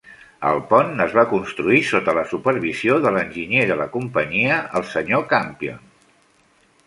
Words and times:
El 0.51 0.59
pont 0.69 1.01
es 1.03 1.11
va 1.17 1.25
construir 1.33 1.81
sota 1.89 2.15
la 2.19 2.23
supervisió 2.31 2.97
de 3.05 3.11
l'enginyer 3.17 3.67
de 3.73 3.77
la 3.83 3.87
companyia, 3.97 4.57
el 4.81 4.87
Sr. 4.95 5.21
Campion. 5.35 5.85